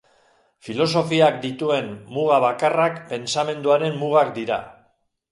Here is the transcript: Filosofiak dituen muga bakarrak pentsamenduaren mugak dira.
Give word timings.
Filosofiak 0.67 1.35
dituen 1.43 1.91
muga 2.15 2.39
bakarrak 2.45 2.97
pentsamenduaren 3.11 3.99
mugak 4.05 4.33
dira. 4.39 4.59